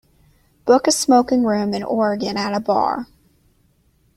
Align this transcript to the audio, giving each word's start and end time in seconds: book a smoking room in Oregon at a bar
book 0.65 0.87
a 0.87 0.91
smoking 0.91 1.43
room 1.43 1.75
in 1.75 1.83
Oregon 1.83 2.35
at 2.35 2.55
a 2.55 2.59
bar 2.59 3.05